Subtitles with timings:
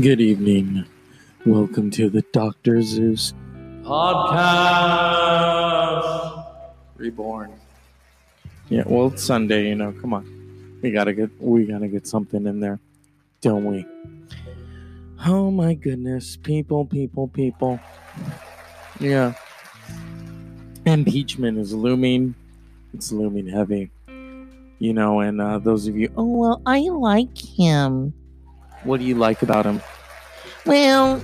[0.00, 0.86] Good evening.
[1.46, 2.82] Welcome to the Dr.
[2.82, 3.32] Zeus
[3.84, 4.44] podcast.
[6.96, 7.52] Reborn.
[8.68, 9.92] Yeah, well, it's Sunday, you know.
[9.92, 10.80] Come on.
[10.82, 12.80] We gotta get we gotta get something in there,
[13.40, 13.86] don't we?
[15.24, 16.38] Oh my goodness.
[16.38, 17.78] People, people, people.
[18.98, 19.34] Yeah.
[20.86, 22.34] Impeachment is looming.
[22.94, 23.92] It's looming heavy.
[24.80, 28.12] You know, and uh, those of you, oh well, I like him.
[28.84, 29.80] What do you like about him?
[30.66, 31.22] Well,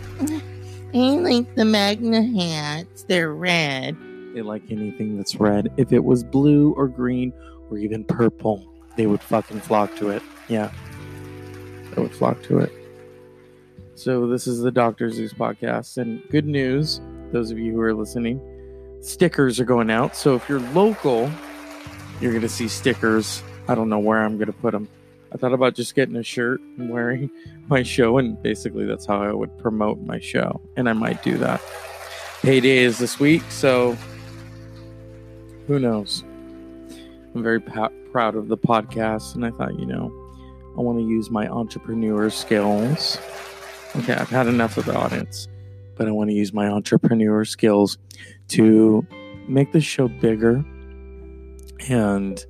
[0.92, 3.04] I like the MAGA hats.
[3.04, 3.96] They're red.
[4.34, 5.72] They like anything that's red.
[5.76, 7.32] If it was blue or green
[7.70, 10.22] or even purple, they would fucking flock to it.
[10.48, 10.72] Yeah.
[11.94, 12.72] They would flock to it.
[13.94, 15.10] So this is the Dr.
[15.10, 15.98] Zeus podcast.
[15.98, 17.00] And good news,
[17.32, 18.40] those of you who are listening,
[19.00, 20.16] stickers are going out.
[20.16, 21.30] So if you're local,
[22.20, 23.42] you're going to see stickers.
[23.68, 24.88] I don't know where I'm going to put them.
[25.32, 27.30] I thought about just getting a shirt and wearing
[27.68, 30.60] my show, and basically that's how I would promote my show.
[30.76, 31.60] And I might do that.
[32.42, 33.96] Payday is this week, so
[35.66, 36.24] who knows?
[37.34, 40.12] I'm very pa- proud of the podcast, and I thought, you know,
[40.76, 43.18] I want to use my entrepreneur skills.
[43.96, 45.48] Okay, I've had enough of the audience,
[45.96, 47.98] but I want to use my entrepreneur skills
[48.48, 49.06] to
[49.48, 50.64] make the show bigger
[51.88, 52.44] and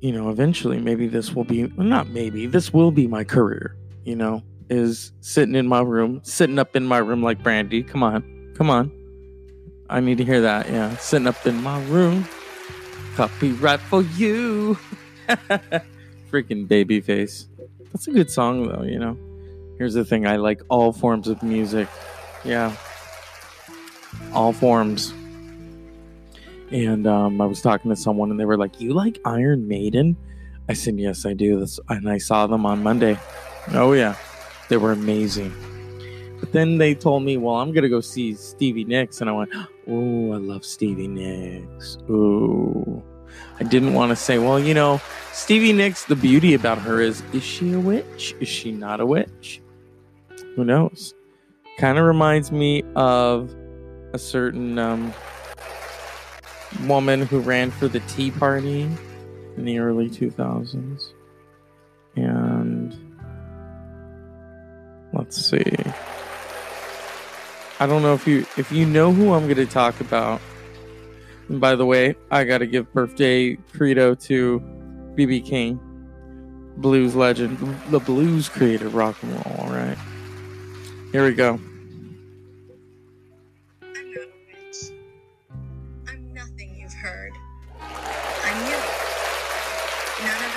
[0.00, 4.14] you know, eventually maybe this will be not maybe this will be my career, you
[4.14, 7.82] know, is sitting in my room, sitting up in my room like Brandy.
[7.82, 8.52] Come on.
[8.56, 8.92] Come on.
[9.90, 10.68] I need to hear that.
[10.68, 10.96] Yeah.
[10.96, 12.26] Sitting up in my room.
[13.16, 14.78] Copyright for you.
[16.30, 17.46] Freaking Babyface.
[17.92, 19.18] That's a good song though, you know.
[19.78, 21.88] Here's the thing, I like all forms of music.
[22.44, 22.74] Yeah.
[24.32, 25.12] All forms
[26.70, 30.16] and um, I was talking to someone, and they were like, "You like Iron Maiden?"
[30.68, 33.18] I said, "Yes, I do." This, and I saw them on Monday.
[33.72, 34.16] Oh yeah,
[34.68, 35.52] they were amazing.
[36.40, 39.50] But then they told me, "Well, I'm gonna go see Stevie Nicks," and I went,
[39.88, 43.02] "Oh, I love Stevie Nicks." Ooh,
[43.58, 45.00] I didn't want to say, "Well, you know,
[45.32, 46.04] Stevie Nicks.
[46.04, 48.34] The beauty about her is, is she a witch?
[48.40, 49.62] Is she not a witch?
[50.54, 51.14] Who knows?"
[51.78, 53.54] Kind of reminds me of
[54.12, 54.78] a certain.
[54.78, 55.12] Um,
[56.86, 58.82] woman who ran for the Tea Party
[59.56, 61.12] in the early 2000s.
[62.16, 62.96] And
[65.12, 65.64] let's see.
[67.80, 70.40] I don't know if you if you know who I'm going to talk about.
[71.48, 74.60] And by the way, I got to give birthday credo to
[75.14, 75.80] BB King,
[76.76, 77.58] blues legend,
[77.90, 79.56] the blues creator, rock and roll.
[79.60, 79.96] All right,
[81.12, 81.60] here we go.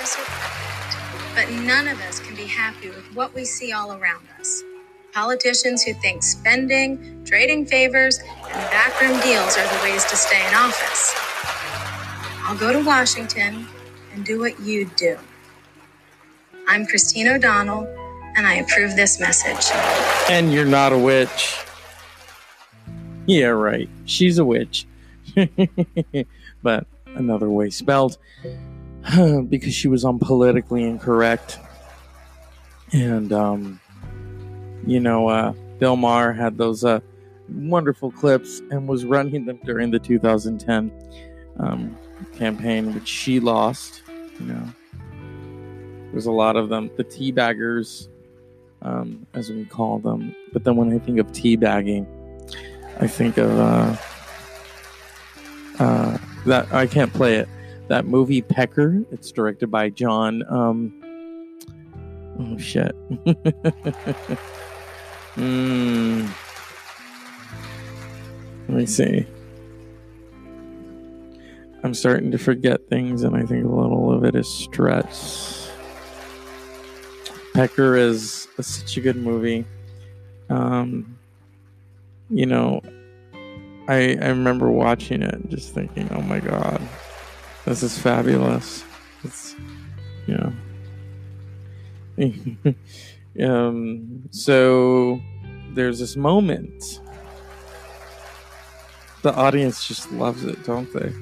[0.02, 4.64] But none of us can be happy with what we see all around us.
[5.12, 10.54] Politicians who think spending, trading favors, and backroom deals are the ways to stay in
[10.54, 11.14] office.
[12.42, 13.68] I'll go to Washington
[14.12, 15.16] and do what you do.
[16.66, 17.86] I'm Christine O'Donnell,
[18.36, 19.70] and I approve this message.
[20.28, 21.60] And you're not a witch.
[23.26, 23.88] Yeah, right.
[24.04, 24.84] She's a witch.
[26.62, 28.18] but another way spelled.
[29.48, 31.58] because she was unpolitically incorrect.
[32.92, 33.80] And, um,
[34.86, 37.00] you know, uh, Bill Maher had those uh,
[37.48, 40.92] wonderful clips and was running them during the 2010
[41.58, 41.96] um,
[42.36, 44.02] campaign, which she lost.
[44.38, 44.68] You know,
[46.12, 46.90] there's a lot of them.
[46.96, 48.08] The teabaggers,
[48.82, 50.34] um, as we call them.
[50.52, 52.06] But then when I think of teabagging,
[53.00, 53.96] I think of uh,
[55.78, 57.48] uh, that I can't play it
[57.92, 59.04] that movie Pecker.
[59.10, 60.42] It's directed by John.
[60.48, 60.94] Um,
[62.40, 62.96] oh shit.
[65.36, 66.26] mm.
[68.66, 69.26] Let me see.
[71.84, 75.70] I'm starting to forget things, and I think a little of it is stress.
[77.52, 79.66] Pecker is a, such a good movie.
[80.48, 81.18] Um,
[82.30, 82.80] you know,
[83.86, 86.80] I I remember watching it and just thinking, oh my god,
[87.64, 88.84] this is fabulous.
[89.24, 89.54] It's,
[90.26, 90.50] yeah.
[93.46, 95.20] um, so
[95.74, 97.00] there's this moment.
[99.22, 101.12] The audience just loves it, don't they?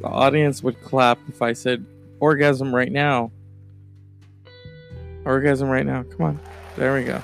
[0.00, 1.86] The audience would clap if I said
[2.20, 3.30] orgasm right now.
[5.24, 6.02] Orgasm right now.
[6.02, 6.40] Come on.
[6.76, 7.22] There we go.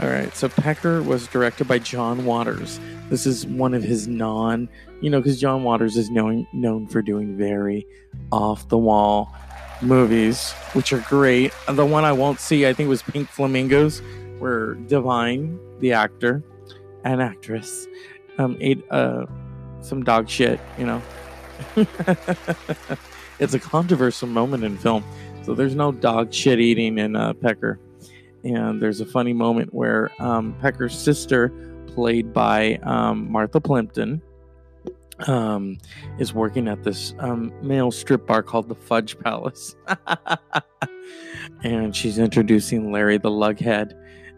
[0.00, 0.34] All right.
[0.36, 2.78] So Pecker was directed by John Waters.
[3.10, 4.68] This is one of his non,
[5.00, 7.86] you know, because John Waters is known known for doing very
[8.30, 9.34] off the wall
[9.82, 11.52] movies, which are great.
[11.68, 14.00] The one I won't see, I think, was Pink Flamingos.
[14.38, 16.44] where Divine, the actor
[17.04, 17.86] and actress,
[18.38, 19.26] um, ate uh,
[19.80, 20.60] some dog shit.
[20.78, 21.02] You know,
[23.40, 25.02] it's a controversial moment in film,
[25.42, 27.80] so there's no dog shit eating in uh, Pecker.
[28.44, 31.48] And there's a funny moment where um, Pecker's sister,
[31.88, 34.22] played by um, Martha Plimpton,
[35.26, 35.78] um,
[36.18, 39.74] is working at this um, male strip bar called the Fudge Palace.
[41.64, 43.94] and she's introducing Larry the Lughead.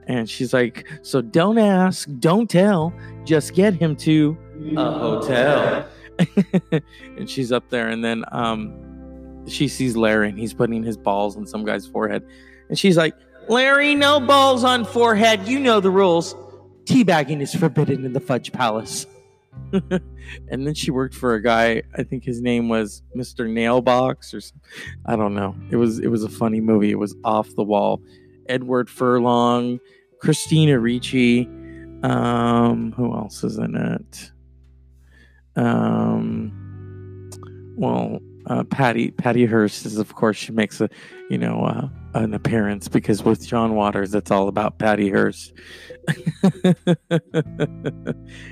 [0.07, 2.93] And she's like, So don't ask, don't tell,
[3.25, 4.37] just get him to
[4.77, 5.89] a hotel.
[7.17, 11.37] and she's up there, and then um, she sees Larry, and he's putting his balls
[11.37, 12.25] on some guy's forehead.
[12.69, 13.15] And she's like,
[13.51, 15.49] Larry, no balls on forehead.
[15.49, 16.37] You know the rules.
[16.85, 19.09] Teabagging is forbidden in the Fudge Palace.
[19.73, 21.83] and then she worked for a guy.
[21.97, 23.51] I think his name was Mr.
[23.51, 24.71] Nailbox or something.
[25.05, 25.57] I don't know.
[25.69, 26.93] It was it was a funny movie.
[26.93, 28.01] It was off the wall.
[28.49, 29.81] Edward Furlong,
[30.21, 31.49] Christina Ricci.
[32.05, 34.31] Um, who else is in it?
[35.57, 37.33] Um,
[37.77, 40.89] well, uh, Patty Patty Hearst is of course she makes a
[41.29, 45.53] you know uh, an appearance because with John Waters it's all about Patty Hearst.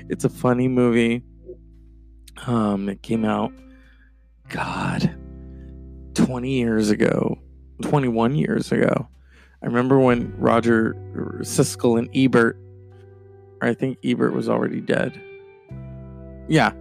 [0.09, 1.23] it's a funny movie.
[2.47, 3.51] Um, it came out,
[4.49, 5.15] God,
[6.13, 7.37] twenty years ago,
[7.81, 9.07] twenty one years ago.
[9.61, 10.93] I remember when Roger
[11.41, 12.57] Siskel and Ebert,
[13.61, 15.21] I think Ebert was already dead.
[16.47, 16.71] Yeah,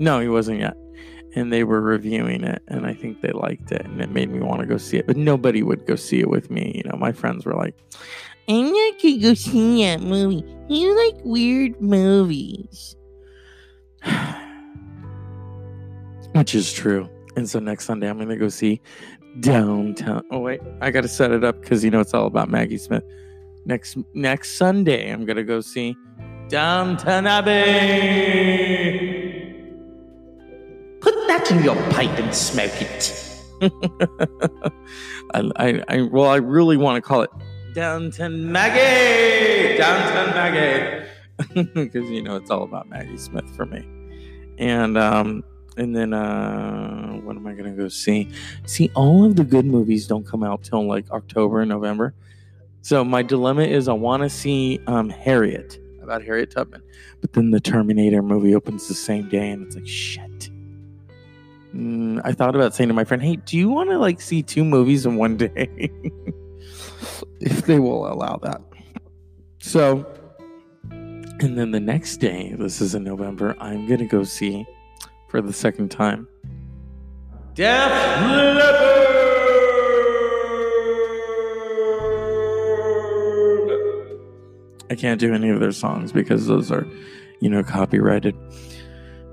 [0.00, 0.76] no, he wasn't yet
[1.34, 4.40] and they were reviewing it and I think they liked it and it made me
[4.40, 5.06] want to go see it.
[5.06, 6.72] But nobody would go see it with me.
[6.76, 7.76] You know, my friends were like,
[8.48, 10.44] I'm not gonna go see that movie.
[10.68, 12.96] You like weird movies.
[16.32, 17.08] which is true.
[17.36, 18.80] And so next Sunday I'm gonna go see
[19.40, 20.22] Downtown.
[20.30, 23.04] Oh wait, I gotta set it up because you know it's all about Maggie Smith.
[23.66, 25.96] Next next Sunday I'm gonna go see
[26.48, 29.07] Downtown Abbey.
[31.50, 33.24] Your pipe and smoke it.
[35.32, 37.30] I, I, I, well, I really want to call it
[37.74, 41.06] Downton Maggie, Downton Maggie,
[41.74, 43.82] because you know it's all about Maggie Smith for me.
[44.58, 45.42] And um,
[45.78, 48.28] and then uh, what am I gonna go see?
[48.66, 52.14] See, all of the good movies don't come out till like October and November.
[52.82, 56.82] So my dilemma is I want to see um, Harriet about Harriet Tubman,
[57.22, 60.50] but then the Terminator movie opens the same day, and it's like shit.
[61.74, 64.42] Mm, I thought about saying to my friend, "Hey, do you want to like see
[64.42, 65.90] two movies in one day?"
[67.40, 68.60] if they will allow that.
[69.60, 70.06] So,
[70.90, 74.66] and then the next day, this is in November, I'm gonna go see
[75.28, 76.26] for the second time.
[77.54, 78.98] Def Leppard.
[84.90, 86.86] I can't do any of their songs because those are,
[87.40, 88.34] you know, copyrighted.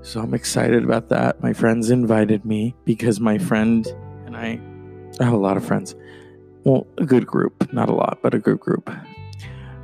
[0.06, 1.42] So I'm excited about that.
[1.42, 3.84] My friends invited me because my friend
[4.24, 4.60] and I,
[5.18, 5.96] I have a lot of friends.
[6.62, 8.88] Well, a good group, not a lot, but a good group.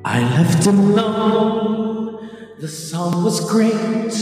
[0.06, 2.30] I left him alone.
[2.60, 4.14] The song was great.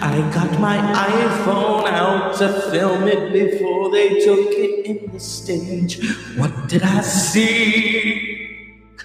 [0.00, 6.00] I got my iPhone out to film it before they took it in the stage.
[6.38, 8.35] What did I see?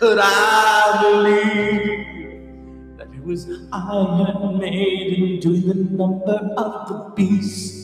[0.02, 7.76] Could I believe that it was Iron Maiden doing the number of the beast?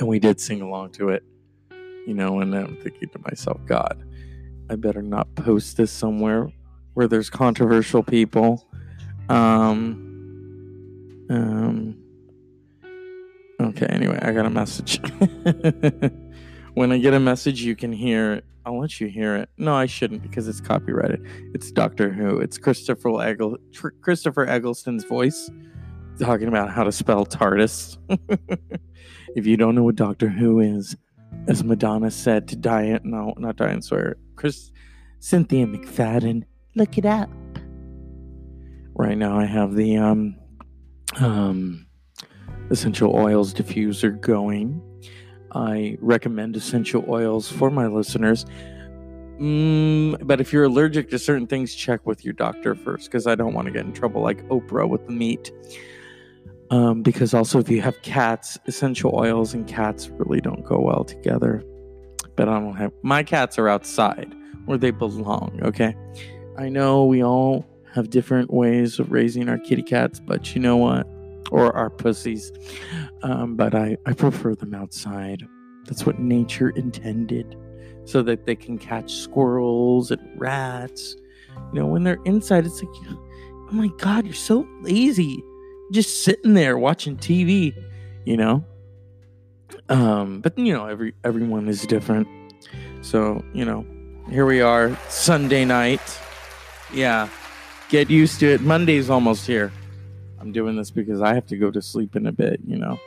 [0.00, 1.22] And we did sing along to it,
[2.04, 4.04] you know, and I'm thinking to myself, God,
[4.68, 6.50] I better not post this somewhere
[6.94, 8.68] where there's controversial people.
[9.28, 10.02] Um,
[11.30, 11.96] um,
[13.60, 15.00] okay, anyway, I got a message.
[16.76, 19.48] when I get a message, you can hear I'll let you hear it.
[19.56, 21.24] No, I shouldn't because it's copyrighted.
[21.54, 22.38] It's Doctor Who.
[22.38, 25.48] It's Christopher Eggle- Tr- Christopher Eggleston's voice
[26.18, 27.96] talking about how to spell TARDIS.
[29.36, 30.96] if you don't know what Doctor Who is,
[31.46, 34.72] as Madonna said to Diane, no, not Diane Sawyer, Chris,
[35.20, 36.42] Cynthia McFadden,
[36.74, 37.30] look it up.
[38.94, 40.36] Right now, I have the um,
[41.20, 41.86] um,
[42.70, 44.82] essential oils diffuser going
[45.56, 48.44] I recommend essential oils for my listeners.
[49.40, 53.34] Mm, but if you're allergic to certain things, check with your doctor first because I
[53.34, 55.50] don't want to get in trouble like Oprah with the meat.
[56.70, 61.04] Um, because also, if you have cats, essential oils and cats really don't go well
[61.04, 61.62] together.
[62.34, 64.34] But I don't have my cats are outside
[64.66, 65.96] where they belong, okay?
[66.58, 70.76] I know we all have different ways of raising our kitty cats, but you know
[70.76, 71.06] what?
[71.50, 72.52] Or our pussies.
[73.22, 75.46] Um, but I, I prefer them outside.
[75.84, 77.56] That's what nature intended,
[78.04, 81.16] so that they can catch squirrels and rats.
[81.72, 85.42] You know, when they're inside, it's like, oh my god, you're so lazy,
[85.92, 87.74] just sitting there watching TV.
[88.24, 88.64] You know.
[89.88, 92.28] Um, but you know, every everyone is different.
[93.02, 93.86] So you know,
[94.28, 96.00] here we are, Sunday night.
[96.92, 97.28] Yeah,
[97.88, 98.60] get used to it.
[98.60, 99.72] Monday's almost here.
[100.40, 102.60] I'm doing this because I have to go to sleep in a bit.
[102.66, 102.98] You know,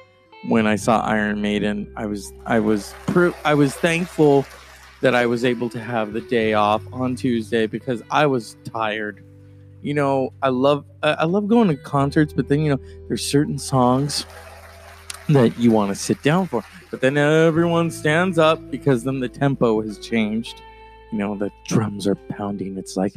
[0.48, 4.46] when I saw Iron Maiden, I was I was pr- I was thankful
[5.02, 9.24] that I was able to have the day off on Tuesday because I was tired.
[9.82, 13.58] You know, I love I love going to concerts, but then you know, there's certain
[13.58, 14.26] songs
[15.30, 19.30] that you want to sit down for, but then everyone stands up because then the
[19.30, 20.62] tempo has changed.
[21.12, 22.78] You know, the drums are pounding.
[22.78, 23.14] It's like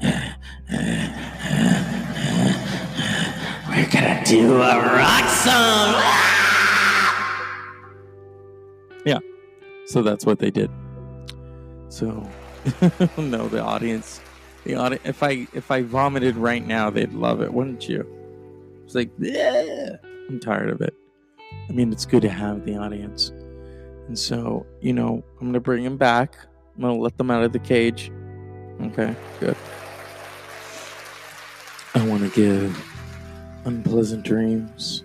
[3.70, 5.94] we're gonna do a rock song.
[9.06, 9.18] yeah,
[9.86, 10.70] so that's what they did.
[11.88, 12.28] So
[13.16, 14.20] no, the audience,
[14.64, 15.02] the audience.
[15.04, 18.04] If I if I vomited right now, they'd love it, wouldn't you?
[18.84, 19.96] It's like, yeah,
[20.28, 20.94] I'm tired of it.
[21.68, 23.28] I mean, it's good to have the audience,
[24.08, 26.36] and so you know, I'm gonna bring them back.
[26.74, 28.10] I'm gonna let them out of the cage.
[28.80, 29.56] Okay, good.
[31.94, 32.99] I want to give
[33.64, 35.04] unpleasant dreams.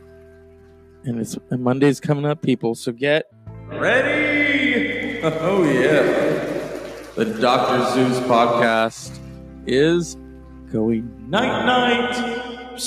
[1.04, 2.76] And it's and Monday's coming up, people.
[2.76, 3.26] So get
[3.68, 4.34] ready.
[5.26, 6.04] Oh yeah.
[7.16, 7.96] The Dr.
[7.96, 9.18] Zeus podcast
[9.66, 10.18] is
[10.72, 12.80] going night night.